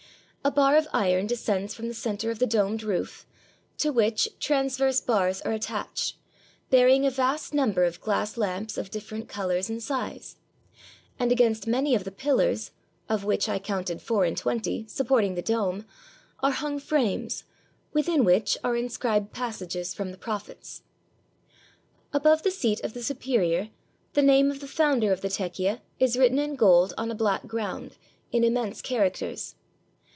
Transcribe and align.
A 0.43 0.49
bar 0.49 0.75
of 0.75 0.87
iron 0.91 1.27
descends 1.27 1.75
from 1.75 1.87
the 1.87 1.93
center 1.93 2.31
of 2.31 2.39
the 2.39 2.47
domed 2.47 2.81
roof, 2.81 3.27
to 3.77 3.91
which 3.91 4.27
transverse 4.39 4.99
bars 4.99 5.39
are 5.41 5.51
attached, 5.51 6.15
bearing 6.71 7.05
a 7.05 7.11
vast 7.11 7.53
number 7.53 7.83
of 7.83 8.01
glass 8.01 8.37
lamps 8.37 8.75
of 8.75 8.89
different 8.89 9.29
colors 9.29 9.69
and 9.69 9.83
size; 9.83 10.37
and 11.19 11.31
against 11.31 11.67
many 11.67 11.93
of 11.93 12.05
the 12.05 12.11
pillars, 12.11 12.71
of 13.07 13.23
which 13.23 13.47
I 13.47 13.59
counted 13.59 14.01
four 14.01 14.25
and 14.25 14.35
twenty, 14.35 14.83
supporting 14.87 15.35
the 15.35 15.43
dome, 15.43 15.85
are 16.39 16.49
hung 16.49 16.79
frames, 16.79 17.43
within 17.93 18.23
which 18.25 18.57
are 18.63 18.75
inscribed 18.75 19.31
passages 19.31 19.93
from 19.93 20.09
the 20.11 20.17
Prophets. 20.17 20.81
Above 22.13 22.41
the 22.41 22.49
seat 22.49 22.79
of 22.83 22.93
the 22.95 23.03
superior, 23.03 23.69
the 24.13 24.23
name 24.23 24.49
of 24.49 24.59
the 24.59 24.67
founder 24.67 25.11
of 25.11 25.21
the 25.21 25.29
tekie 25.29 25.81
is 25.99 26.17
written 26.17 26.39
in 26.39 26.55
gold 26.55 26.95
on 26.97 27.11
a 27.11 27.15
black 27.15 27.45
ground, 27.45 27.95
in 28.31 28.43
immense 28.43 28.81
characters. 28.81 29.53